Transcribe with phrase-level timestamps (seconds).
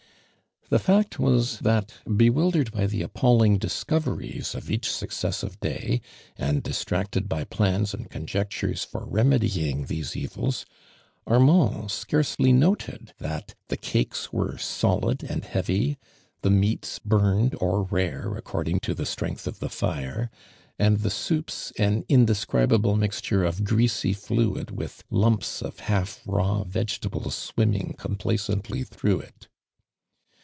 [0.69, 5.99] The fact was that, bewildered by tho ap palling discoveries of each successive da/,
[6.37, 10.65] and distracted by phuis and conjectures for remedying these evils,
[11.27, 12.79] .\rmand scarcely ARMAXD DURAND.
[12.79, 15.97] 61 id noted that th»^> cnkeM were Holid and heavy,
[16.41, 20.31] tlit moiUs Itiirnetl or rnre according to tho strength of tlic fire,
[20.79, 21.11] and tlio
[21.43, 28.85] soum, nn indescribable mixture of greasy fluid with lumps of liiilf raw vegetables swimming complacently
[28.85, 29.49] through it.